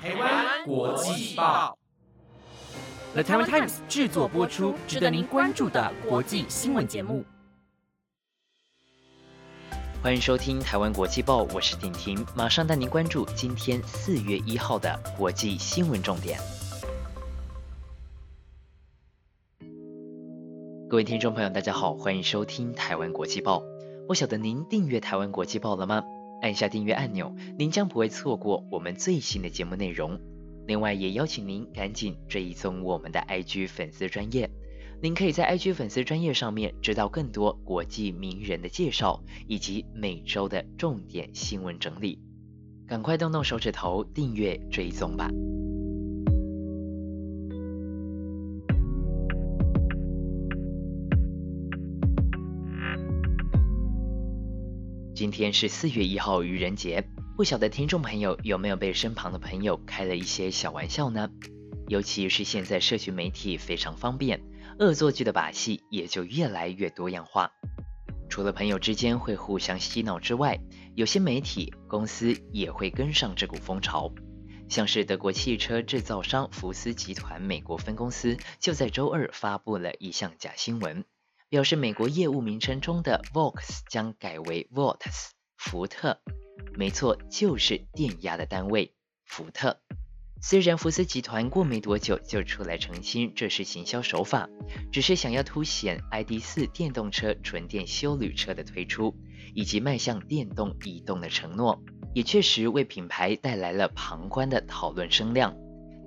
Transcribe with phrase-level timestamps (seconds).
[0.00, 1.76] 台湾国际报
[3.14, 7.24] ，The Taiwan Times 制作播出，值得您关注的国际新闻节目。
[10.00, 16.38] 欢迎收听台湾国际报，我是婷婷，马上带您关注今天四月一号的国际新闻重点。
[20.88, 23.64] 各位听众朋友，大家好，欢迎收听台湾国际报。
[24.06, 26.04] 不晓得您订阅台湾国际报了吗？
[26.40, 30.18] 按下订阅按钮，您将不会错过我们最新的节目内容。
[30.66, 34.50] 另外，也邀请您赶紧追踪我们的 IG 粉丝专业，
[35.00, 42.20] 您可以在 IG 粉丝专业上面知道更多国际名人的介绍，以及每周的重点新闻整理。
[42.86, 45.30] 赶快动动手指头订阅追踪吧！
[55.18, 57.04] 今天是四月一号愚人节，
[57.36, 61.28] 不晓得听众朋友有没有被身旁的朋友开了一些小玩笑呢？
[61.88, 64.40] 尤其是现在社群媒体非常方便，
[64.78, 67.50] 恶作剧的把戏也就越来越多样化。
[68.30, 70.56] 除了朋友之间会互相嬉闹之外，
[70.94, 74.12] 有些媒体公司也会跟上这股风潮。
[74.68, 81.04] 像是德国汽车制造商福斯集团美国分公司就在周二发布了一项假新闻。
[81.48, 86.20] 表示美国业务名称中的 Volks 将改为 Volts，福特，
[86.74, 89.80] 没错，就是电压的单位，福特。
[90.40, 94.48] 虽然福斯集团过没多久就出来澄清这是行销手法，
[94.92, 99.16] 只是想要凸显 ID.4 电动车纯电修旅车的推出，
[99.54, 101.82] 以及迈向电动移动的承诺，
[102.14, 105.56] 也确实为品牌带来了旁观的讨论声量。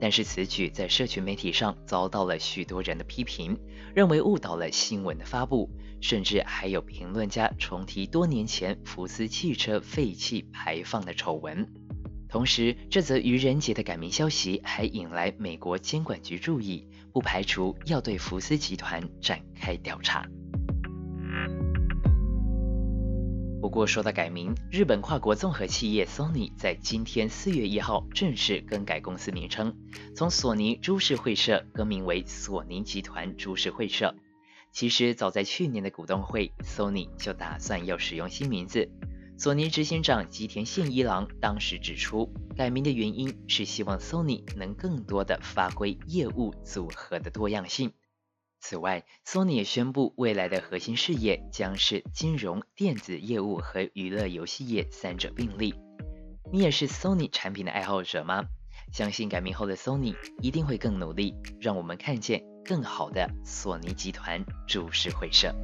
[0.00, 3.58] 但是此举在社群媒体上遭到了许多人的批评，
[3.94, 5.70] 认为误导了新闻的发布，
[6.00, 11.68] 甚至还有评论家重提多年前福斯汽车废气排放的丑闻。
[12.28, 20.26] 同时，这则愚人节的改名消息还引来美国监管局注意，不排除要对福斯集团展开调查。
[23.60, 29.76] 不过说到改名，日本跨国综合企业 Sony 在今天四月一号正式更改公司名称，
[30.16, 34.14] 从索尼株式会社更名为索尼集团株式会社。
[34.72, 38.88] 其实早在去年的股东会，Sony 就打算要使用新名字。
[39.36, 47.92] 索尼执行长吉田宪一郎当时指出，改名的原因是希望 Sony 能更多的发挥业务组合的多样性。
[48.62, 55.74] 此外，Sony 也宣布，未来的核心事业将是金融、电子业务和娱乐游戏业三者并立。
[56.52, 58.44] 你也是 Sony 产品的爱好者吗？
[58.92, 65.54] 相信改名后的 Sony 一定会更努力，让我们看见更好的索尼集团株式会社。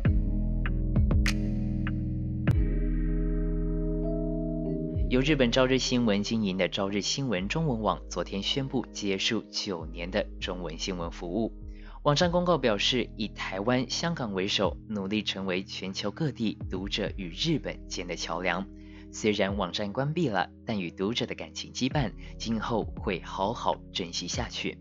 [5.11, 11.66] 由日本朝日新闻经营的朝日新闻中文网昨天宣布结束九年的中文新闻服务。
[12.07, 18.65] 网站公告表示，以台湾、香港为首，努力成为全球各地读者与日本间的桥梁。
[19.11, 24.79] 虽然网站关闭了，但与读者的感情羁绊，今后会好好珍惜下去。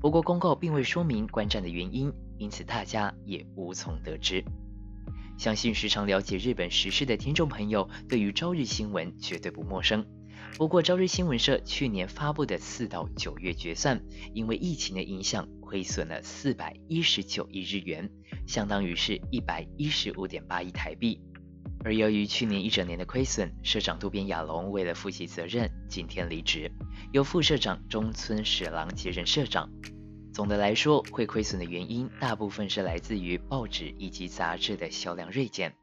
[0.00, 4.44] 不过，公告并未说明关站的原因，因此大家也无从得知。
[5.38, 10.04] 相信时常了解日本时事的听众朋友，对于朝日新闻绝对不陌生。
[10.56, 14.00] 不过，朝日新闻社去年发布的四到九月决算，
[14.32, 18.08] 因为疫情的影响，亏损了四百一十九亿日元，
[18.46, 21.20] 相当于是一百一十五点八亿台币。
[21.84, 26.70] 而由于去年一整年的亏损，社长渡边亚龙为了负起责任，今天离职，
[27.12, 29.68] 由副社长中村史郎接任社长。
[30.32, 35.74] 总的来说，会亏损的原因大部分是来自于报纸以及杂志的销量锐减。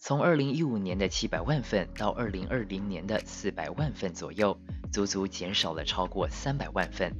[0.00, 4.58] 从二零一五年的七百万份到二零二零年的四百万份左右，
[4.92, 7.12] 足足减少了超过三百万份。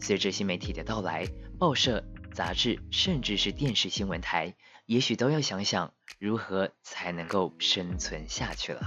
[0.00, 1.26] 随着新媒体的到来，
[1.58, 4.54] 报社、杂志，甚至是电视新闻台，
[4.86, 8.80] 也许都要想想如何才能够生存下去了。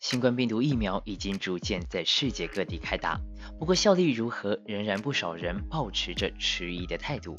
[0.00, 3.18] 新冠病毒疫苗已经逐渐在世界各地开打。
[3.58, 7.34] 不过效力如何，仍然不少人保持着迟疑的态度。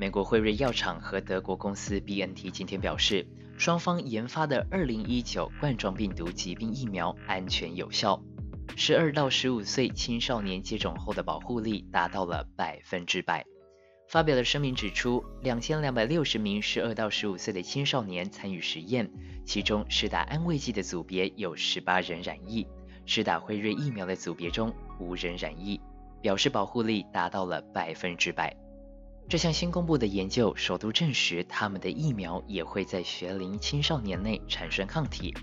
[0.00, 3.26] 美国辉瑞药厂和德国公司 BNT 今天表示，
[3.58, 8.22] 双方研发的2019冠状病毒疾病疫苗安全有效
[8.76, 13.44] ，12到15岁青少年接种后的保护力达到了百分之百。
[14.08, 19.10] 发表的声明指出，2260名12到15岁的青少年参与实验，
[19.44, 22.64] 其中施打安慰剂的组别有18人染疫。
[23.04, 25.80] 施打辉瑞疫苗的组别中无人染疫，
[26.22, 28.56] 表示保护力达到了百分之百。
[29.28, 35.34] 这项新公布的研究首度证实，他们的疫苗也会在学龄青少年内产生抗体，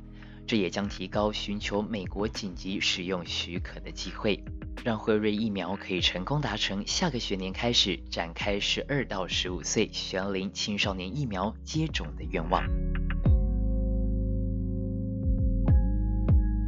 [0.47, 4.43] 这也将提高寻求美国紧急使用许可的机会，
[4.83, 12.63] 让辉瑞疫苗可以成功达成下个学年开始展开十二到十五岁学龄青少年疫苗接种的愿望。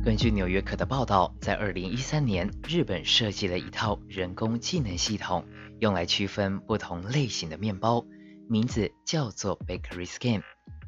[0.07, 5.45] 根据《纽约客》的报道，在二零一三年，日本设计了一套人工技能系统，
[5.81, 8.05] 用来区分不同类型的面包，
[8.47, 10.43] 名字叫做 Bakery Scan。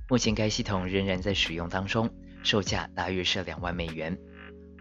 [0.08, 2.10] 目前该系统仍然在使用当中，
[2.44, 4.18] 售价大约是两万美元。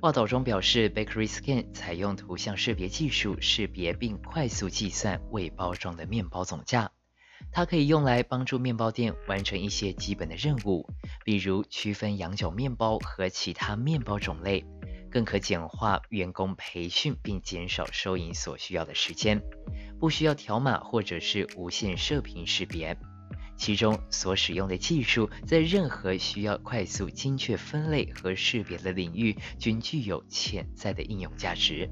[0.01, 6.93] 报道中表示，Bakery Scan 采用图像识别技术，识别并快速计算未包装的面包总价。
[7.53, 10.89] 它可以用来帮助面包店完成一些基本的任务，
[11.25, 14.65] 比如区分羊角面包和其他面包种类，
[15.11, 19.43] 更可简化员工培训并减少收银所需要的时间，
[19.99, 22.97] 不需要条码或者是无线射频识别。
[23.57, 31.91] 其中所使用的技术，在任何需要快速精确分类和识别的领域，均具有潜在的应用价值。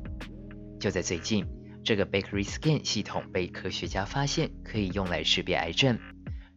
[0.79, 1.45] 就在最近。
[1.87, 5.97] 这个 Bakery Scan 系统被科学家发现可以用来识别癌症。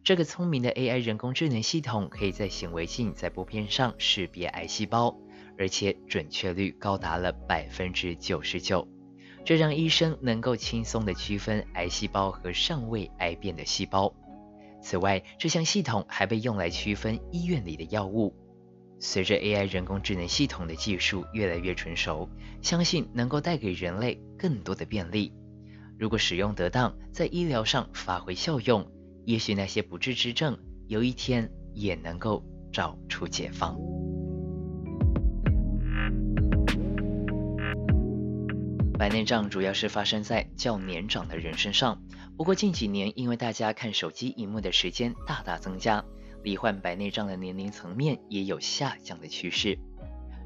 [0.02, 5.16] 这个聪明的 AI 人工智能系统可以在显微镜在玻片上识别癌细胞，
[5.56, 8.88] 而且准确率高达了百分之九十九。
[9.44, 14.12] 这让医生能够轻松地区分癌细胞和尚未癌变的细胞。
[14.82, 18.34] 此外，这项系统还被用来区分医院里的药物。
[19.02, 22.28] 随着 AI 人工智能系统的技术越来越成熟，
[22.60, 25.32] 相信能够带给人类更多的便利。
[25.98, 28.86] 如果使用得当，在医疗上发挥效用，
[29.24, 33.78] 也许那些不治之症有一天也能够找出解放。
[38.98, 42.02] 白内障主要是发生在较年长的人身上，
[42.36, 46.04] 不过近几年因为大家看手机荧幕的时间大大增加。
[46.42, 49.78] 罹患白内障的年龄层面也有下降的趋势。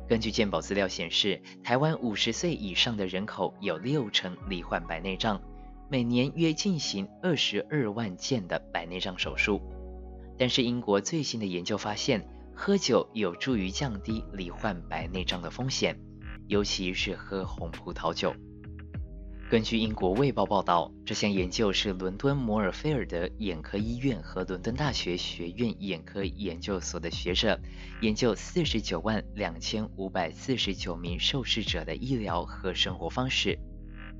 [0.08, 5.41] 根据健保资料显示，台湾五十岁以上的人口有六成罹患白内障，
[5.91, 9.62] 每年约进行二十二万件的白内障手术。
[10.37, 15.99] 但是英国最新的研究发现，喝酒有助于降低罹患白内障的风险，
[16.49, 18.35] 尤其是喝红葡萄酒。
[19.50, 27.61] 根据英国卫报报道，这项研究是伦敦摩尔菲尔德眼科医院和伦敦大学学院眼科研究所的学者
[28.00, 33.58] 研究四十九万两千五百四十九名受试者的医疗和生活方式。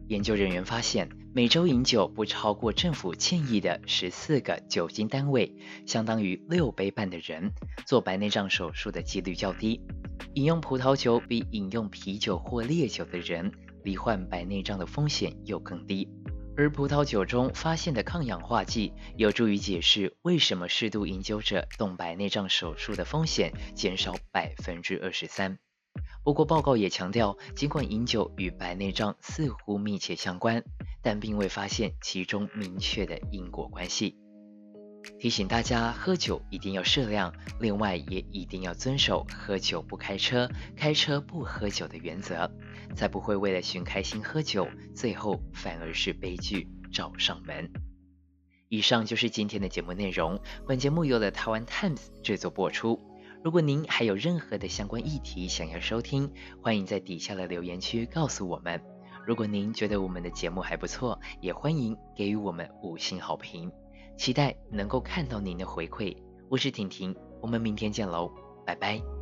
[0.09, 5.56] 研究人员发现，每周饮酒不超过政府建议的十四个酒精单位，
[5.87, 7.50] 相当于六杯半的人，
[7.87, 9.81] 做白内障手术的几率较低。
[10.35, 13.50] 饮用葡萄酒比饮用啤酒或烈酒的人。
[13.84, 16.08] 罹患白内障的风险又更低，
[16.56, 25.58] 而葡萄酒中发现的抗氧化剂有助于解释为什么适度饮酒者动白内障手术的风险减少百分之二十三。
[26.25, 30.64] 不过，报告也强调，尽管饮酒与白内障似乎密切相关，
[31.02, 34.16] 但并未发现其中明确的因果关系。
[35.25, 42.50] 提醒大家，喝酒一定要适量，另外也一定要遵守喝酒不开车、开车不喝酒的原则。
[42.94, 47.73] 才不会为了寻开心喝酒，最后反而是悲剧找上门。
[48.69, 50.38] 以上就是今天的节目内容。
[50.69, 53.00] 本节目由了台湾 Times 制作播出。
[53.43, 58.78] 如果您还有任何的相关议题想要收听，欢迎在底下的留言区告诉我们。
[59.26, 63.73] 如果您觉得我们的节目还不错，也欢迎给予我们五星好评。
[64.16, 66.16] 期待能够看到您的回馈。
[66.49, 68.30] 我是婷婷，我们明天见喽，
[68.64, 69.13] 拜拜。